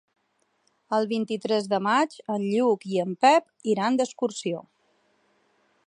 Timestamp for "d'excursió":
4.01-4.65